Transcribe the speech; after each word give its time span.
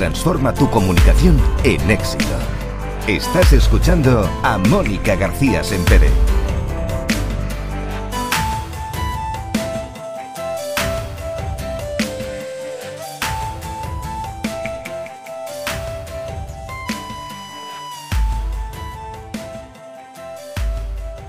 Transforma 0.00 0.54
tu 0.54 0.70
comunicación 0.70 1.38
en 1.62 1.90
éxito. 1.90 2.24
Estás 3.06 3.52
escuchando 3.52 4.26
a 4.42 4.56
Mónica 4.56 5.14
García 5.14 5.62
Sempere. 5.62 6.08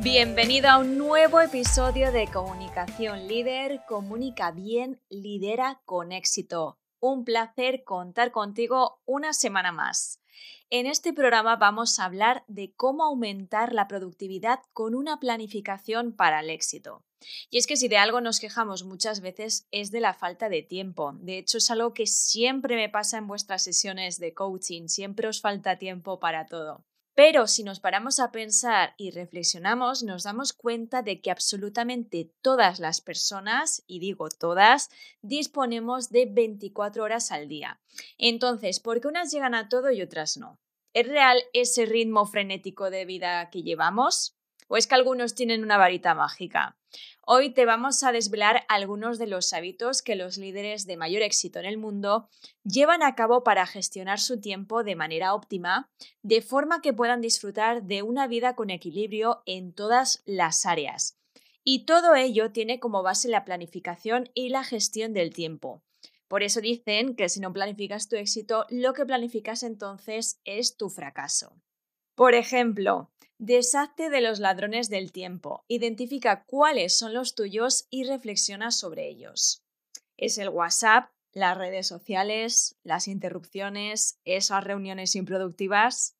Bienvenido 0.00 0.70
a 0.70 0.78
un 0.78 0.96
nuevo 0.96 1.42
episodio 1.42 2.12
de 2.12 2.28
Comunicación 2.28 3.28
Líder. 3.28 3.82
Comunica 3.86 4.52
bien, 4.52 5.02
lidera 5.10 5.82
con 5.84 6.12
éxito 6.12 6.78
un 7.04 7.26
placer 7.26 7.84
contar 7.84 8.32
contigo 8.32 9.02
una 9.04 9.34
semana 9.34 9.72
más. 9.72 10.22
En 10.70 10.86
este 10.86 11.12
programa 11.12 11.56
vamos 11.56 11.98
a 11.98 12.06
hablar 12.06 12.44
de 12.48 12.72
cómo 12.72 13.04
aumentar 13.04 13.74
la 13.74 13.88
productividad 13.88 14.60
con 14.72 14.94
una 14.94 15.20
planificación 15.20 16.12
para 16.12 16.40
el 16.40 16.48
éxito. 16.48 17.04
Y 17.50 17.58
es 17.58 17.66
que 17.66 17.76
si 17.76 17.88
de 17.88 17.98
algo 17.98 18.22
nos 18.22 18.40
quejamos 18.40 18.84
muchas 18.84 19.20
veces 19.20 19.68
es 19.70 19.90
de 19.90 20.00
la 20.00 20.14
falta 20.14 20.48
de 20.48 20.62
tiempo. 20.62 21.12
De 21.20 21.36
hecho, 21.36 21.58
es 21.58 21.70
algo 21.70 21.92
que 21.92 22.06
siempre 22.06 22.74
me 22.74 22.88
pasa 22.88 23.18
en 23.18 23.26
vuestras 23.26 23.62
sesiones 23.62 24.18
de 24.18 24.32
coaching, 24.32 24.88
siempre 24.88 25.28
os 25.28 25.42
falta 25.42 25.76
tiempo 25.76 26.18
para 26.20 26.46
todo. 26.46 26.86
Pero 27.14 27.46
si 27.46 27.62
nos 27.62 27.78
paramos 27.78 28.18
a 28.18 28.32
pensar 28.32 28.94
y 28.96 29.12
reflexionamos, 29.12 30.02
nos 30.02 30.24
damos 30.24 30.52
cuenta 30.52 31.02
de 31.02 31.20
que 31.20 31.30
absolutamente 31.30 32.32
todas 32.42 32.80
las 32.80 33.00
personas, 33.00 33.84
y 33.86 34.00
digo 34.00 34.28
todas, 34.28 34.90
disponemos 35.22 36.10
de 36.10 36.26
24 36.26 37.04
horas 37.04 37.30
al 37.30 37.48
día. 37.48 37.80
Entonces, 38.18 38.80
¿por 38.80 39.00
qué 39.00 39.08
unas 39.08 39.30
llegan 39.30 39.54
a 39.54 39.68
todo 39.68 39.92
y 39.92 40.02
otras 40.02 40.36
no? 40.36 40.58
¿Es 40.92 41.06
real 41.06 41.38
ese 41.52 41.86
ritmo 41.86 42.26
frenético 42.26 42.90
de 42.90 43.04
vida 43.04 43.48
que 43.50 43.62
llevamos? 43.62 44.36
¿O 44.74 44.76
es 44.76 44.88
que 44.88 44.96
algunos 44.96 45.36
tienen 45.36 45.62
una 45.62 45.78
varita 45.78 46.16
mágica? 46.16 46.76
Hoy 47.24 47.50
te 47.50 47.64
vamos 47.64 48.02
a 48.02 48.10
desvelar 48.10 48.64
algunos 48.66 49.20
de 49.20 49.28
los 49.28 49.52
hábitos 49.52 50.02
que 50.02 50.16
los 50.16 50.36
líderes 50.36 50.84
de 50.84 50.96
mayor 50.96 51.22
éxito 51.22 51.60
en 51.60 51.66
el 51.66 51.78
mundo 51.78 52.28
llevan 52.64 53.04
a 53.04 53.14
cabo 53.14 53.44
para 53.44 53.66
gestionar 53.66 54.18
su 54.18 54.40
tiempo 54.40 54.82
de 54.82 54.96
manera 54.96 55.32
óptima, 55.32 55.92
de 56.22 56.42
forma 56.42 56.82
que 56.82 56.92
puedan 56.92 57.20
disfrutar 57.20 57.84
de 57.84 58.02
una 58.02 58.26
vida 58.26 58.56
con 58.56 58.68
equilibrio 58.68 59.44
en 59.46 59.72
todas 59.72 60.24
las 60.26 60.66
áreas. 60.66 61.20
Y 61.62 61.84
todo 61.84 62.16
ello 62.16 62.50
tiene 62.50 62.80
como 62.80 63.04
base 63.04 63.28
la 63.28 63.44
planificación 63.44 64.28
y 64.34 64.48
la 64.48 64.64
gestión 64.64 65.12
del 65.12 65.32
tiempo. 65.32 65.84
Por 66.26 66.42
eso 66.42 66.60
dicen 66.60 67.14
que 67.14 67.28
si 67.28 67.38
no 67.38 67.52
planificas 67.52 68.08
tu 68.08 68.16
éxito, 68.16 68.66
lo 68.70 68.92
que 68.92 69.06
planificas 69.06 69.62
entonces 69.62 70.40
es 70.42 70.76
tu 70.76 70.90
fracaso. 70.90 71.54
Por 72.14 72.34
ejemplo, 72.34 73.10
Deshazte 73.38 74.08
de 74.08 74.20
los 74.20 74.38
ladrones 74.38 74.88
del 74.88 75.10
tiempo, 75.10 75.64
identifica 75.66 76.44
cuáles 76.44 76.96
son 76.96 77.12
los 77.12 77.34
tuyos 77.34 77.86
y 77.90 78.04
reflexiona 78.04 78.70
sobre 78.70 79.08
ellos. 79.08 79.64
¿Es 80.16 80.38
el 80.38 80.48
WhatsApp, 80.48 81.10
las 81.32 81.58
redes 81.58 81.88
sociales, 81.88 82.76
las 82.84 83.08
interrupciones, 83.08 84.20
esas 84.24 84.62
reuniones 84.62 85.16
improductivas? 85.16 86.16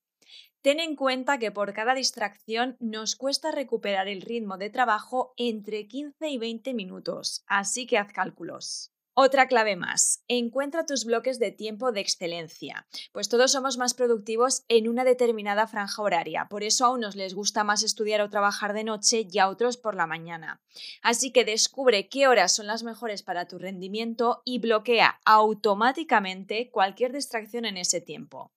Ten 0.62 0.80
en 0.80 0.96
cuenta 0.96 1.38
que 1.38 1.52
por 1.52 1.72
cada 1.74 1.94
distracción 1.94 2.76
nos 2.80 3.14
cuesta 3.14 3.52
recuperar 3.52 4.08
el 4.08 4.22
ritmo 4.22 4.58
de 4.58 4.70
trabajo 4.70 5.32
entre 5.36 5.86
15 5.86 6.28
y 6.28 6.38
20 6.38 6.74
minutos, 6.74 7.44
así 7.46 7.86
que 7.86 7.98
haz 7.98 8.12
cálculos. 8.12 8.93
Otra 9.16 9.46
clave 9.46 9.76
más, 9.76 10.24
encuentra 10.26 10.86
tus 10.86 11.04
bloques 11.04 11.38
de 11.38 11.52
tiempo 11.52 11.92
de 11.92 12.00
excelencia, 12.00 12.88
pues 13.12 13.28
todos 13.28 13.52
somos 13.52 13.78
más 13.78 13.94
productivos 13.94 14.64
en 14.66 14.88
una 14.88 15.04
determinada 15.04 15.68
franja 15.68 16.02
horaria, 16.02 16.48
por 16.50 16.64
eso 16.64 16.84
a 16.84 16.90
unos 16.90 17.14
les 17.14 17.32
gusta 17.32 17.62
más 17.62 17.84
estudiar 17.84 18.20
o 18.22 18.28
trabajar 18.28 18.72
de 18.72 18.82
noche 18.82 19.28
y 19.30 19.38
a 19.38 19.48
otros 19.48 19.76
por 19.76 19.94
la 19.94 20.08
mañana. 20.08 20.60
Así 21.00 21.30
que 21.30 21.44
descubre 21.44 22.08
qué 22.08 22.26
horas 22.26 22.56
son 22.56 22.66
las 22.66 22.82
mejores 22.82 23.22
para 23.22 23.46
tu 23.46 23.56
rendimiento 23.58 24.42
y 24.44 24.58
bloquea 24.58 25.20
automáticamente 25.24 26.72
cualquier 26.72 27.12
distracción 27.12 27.66
en 27.66 27.76
ese 27.76 28.00
tiempo. 28.00 28.50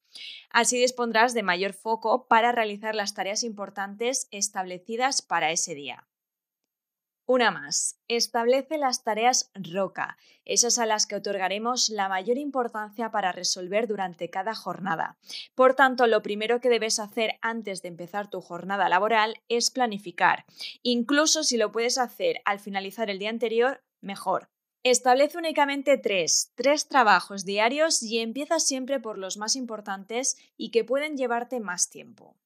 Así 0.50 0.79
dispondrás 0.79 1.35
de 1.35 1.44
mayor 1.44 1.73
foco 1.73 2.25
para 2.28 2.51
realizar 2.51 2.96
las 2.96 3.13
tareas 3.13 3.44
importantes 3.44 4.28
establecidas 4.31 5.22
para 5.22 5.51
ese 5.51 5.75
día. 5.75 6.07
Una 7.29 7.51
más. 7.51 7.99
Establece 8.07 8.77
las 8.77 9.03
tareas 9.03 9.51
ROCA, 9.53 10.17
esas 10.45 10.79
a 10.79 10.85
las 10.85 11.05
que 11.05 11.17
otorgaremos 11.17 11.89
la 11.89 12.07
mayor 12.07 12.38
importancia 12.38 13.11
para 13.11 13.33
resolver 13.33 13.85
durante 13.85 14.29
cada 14.29 14.55
jornada. 14.55 15.17
Por 15.53 15.73
tanto, 15.73 16.07
lo 16.07 16.21
primero 16.21 16.61
que 16.61 16.69
debes 16.69 16.99
hacer 16.99 17.37
antes 17.41 17.81
de 17.81 17.89
empezar 17.89 18.29
tu 18.29 18.39
jornada 18.39 18.87
laboral 18.87 19.41
es 19.49 19.71
planificar. 19.71 20.45
Incluso 20.83 21.43
si 21.43 21.57
lo 21.57 21.73
puedes 21.73 21.97
hacer 21.97 22.37
al 22.45 22.61
finalizar 22.61 23.09
el 23.09 23.19
día 23.19 23.29
anterior, 23.29 23.83
mejor. 23.99 24.47
Establece 24.83 25.37
únicamente 25.37 25.97
tres, 25.97 26.53
tres 26.55 26.87
trabajos 26.87 27.43
diarios 27.43 28.01
y 28.01 28.19
empieza 28.19 28.61
siempre 28.61 29.01
por 29.01 29.17
los 29.17 29.35
más 29.35 29.57
importantes 29.57 30.37
y 30.55 30.71
que 30.71 30.85
pueden 30.85 31.17
llevarte 31.17 31.59
más 31.59 31.89
tiempo. 31.89 32.37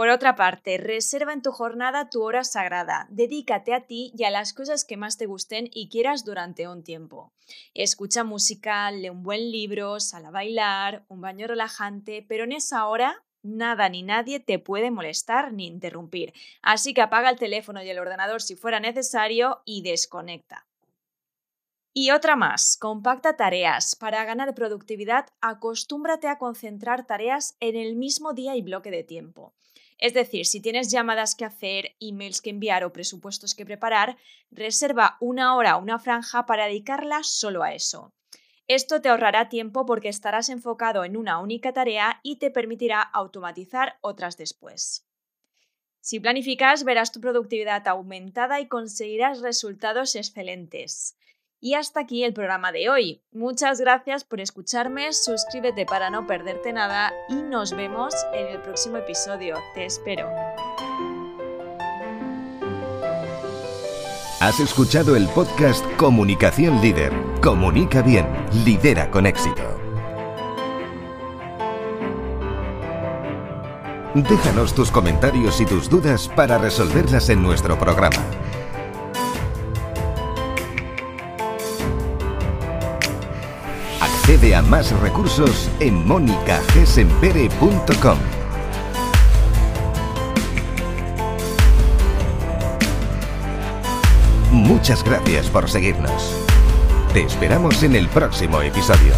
Por 0.00 0.08
otra 0.08 0.34
parte, 0.34 0.78
reserva 0.78 1.34
en 1.34 1.42
tu 1.42 1.52
jornada 1.52 2.08
tu 2.08 2.22
hora 2.22 2.42
sagrada, 2.42 3.06
dedícate 3.10 3.74
a 3.74 3.82
ti 3.82 4.14
y 4.16 4.24
a 4.24 4.30
las 4.30 4.54
cosas 4.54 4.86
que 4.86 4.96
más 4.96 5.18
te 5.18 5.26
gusten 5.26 5.68
y 5.70 5.90
quieras 5.90 6.24
durante 6.24 6.66
un 6.68 6.82
tiempo. 6.82 7.34
Escucha 7.74 8.24
música, 8.24 8.90
lee 8.92 9.10
un 9.10 9.22
buen 9.22 9.50
libro, 9.50 10.00
sal 10.00 10.24
a 10.24 10.30
bailar, 10.30 11.04
un 11.08 11.20
baño 11.20 11.46
relajante, 11.46 12.24
pero 12.26 12.44
en 12.44 12.52
esa 12.52 12.86
hora 12.86 13.22
nada 13.42 13.90
ni 13.90 14.02
nadie 14.02 14.40
te 14.40 14.58
puede 14.58 14.90
molestar 14.90 15.52
ni 15.52 15.66
interrumpir. 15.66 16.32
Así 16.62 16.94
que 16.94 17.02
apaga 17.02 17.28
el 17.28 17.38
teléfono 17.38 17.82
y 17.82 17.90
el 17.90 17.98
ordenador 17.98 18.40
si 18.40 18.56
fuera 18.56 18.80
necesario 18.80 19.60
y 19.66 19.82
desconecta. 19.82 20.64
Y 21.92 22.12
otra 22.12 22.36
más, 22.36 22.78
compacta 22.78 23.36
tareas. 23.36 23.96
Para 23.96 24.24
ganar 24.24 24.54
productividad, 24.54 25.26
acostúmbrate 25.42 26.28
a 26.28 26.38
concentrar 26.38 27.06
tareas 27.06 27.56
en 27.60 27.76
el 27.76 27.96
mismo 27.96 28.32
día 28.32 28.56
y 28.56 28.62
bloque 28.62 28.90
de 28.90 29.04
tiempo. 29.04 29.52
Es 30.00 30.14
decir, 30.14 30.46
si 30.46 30.60
tienes 30.60 30.90
llamadas 30.90 31.34
que 31.34 31.44
hacer, 31.44 31.94
emails 32.00 32.40
que 32.40 32.48
enviar 32.50 32.84
o 32.84 32.92
presupuestos 32.92 33.54
que 33.54 33.66
preparar, 33.66 34.16
reserva 34.50 35.18
una 35.20 35.54
hora 35.54 35.76
o 35.76 35.82
una 35.82 35.98
franja 35.98 36.46
para 36.46 36.66
dedicarla 36.66 37.22
solo 37.22 37.62
a 37.62 37.74
eso. 37.74 38.14
Esto 38.66 39.02
te 39.02 39.10
ahorrará 39.10 39.50
tiempo 39.50 39.84
porque 39.84 40.08
estarás 40.08 40.48
enfocado 40.48 41.04
en 41.04 41.18
una 41.18 41.38
única 41.38 41.72
tarea 41.72 42.20
y 42.22 42.36
te 42.36 42.50
permitirá 42.50 43.02
automatizar 43.02 43.98
otras 44.00 44.38
después. 44.38 45.04
Si 46.00 46.18
planificas, 46.18 46.84
verás 46.84 47.12
tu 47.12 47.20
productividad 47.20 47.86
aumentada 47.86 48.58
y 48.60 48.68
conseguirás 48.68 49.40
resultados 49.40 50.16
excelentes. 50.16 51.18
Y 51.60 51.74
hasta 51.74 52.00
aquí 52.00 52.24
el 52.24 52.32
programa 52.32 52.72
de 52.72 52.88
hoy. 52.88 53.20
Muchas 53.32 53.80
gracias 53.80 54.24
por 54.24 54.40
escucharme, 54.40 55.12
suscríbete 55.12 55.84
para 55.84 56.08
no 56.08 56.26
perderte 56.26 56.72
nada 56.72 57.12
y 57.28 57.34
nos 57.34 57.76
vemos 57.76 58.14
en 58.32 58.46
el 58.46 58.62
próximo 58.62 58.96
episodio. 58.96 59.56
Te 59.74 59.84
espero. 59.84 60.30
Has 64.40 64.58
escuchado 64.58 65.16
el 65.16 65.28
podcast 65.28 65.84
Comunicación 65.98 66.80
Líder. 66.80 67.12
Comunica 67.42 68.00
bien, 68.00 68.26
lidera 68.64 69.10
con 69.10 69.26
éxito. 69.26 69.78
Déjanos 74.14 74.74
tus 74.74 74.90
comentarios 74.90 75.60
y 75.60 75.66
tus 75.66 75.90
dudas 75.90 76.26
para 76.34 76.56
resolverlas 76.56 77.28
en 77.28 77.42
nuestro 77.42 77.78
programa. 77.78 78.24
Accede 84.30 84.54
a 84.54 84.62
más 84.62 84.92
recursos 85.00 85.68
en 85.80 86.06
monicagesempere.com. 86.06 88.18
Muchas 94.52 95.02
gracias 95.02 95.48
por 95.48 95.68
seguirnos. 95.68 96.32
Te 97.12 97.24
esperamos 97.24 97.82
en 97.82 97.96
el 97.96 98.08
próximo 98.08 98.62
episodio. 98.62 99.14